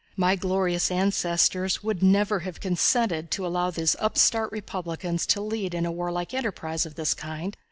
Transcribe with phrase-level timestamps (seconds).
[0.17, 5.85] "My glorious ancestors would never have consented to allow these upstart Republicans to lead in
[5.85, 7.55] a warlike enterprise of this kind.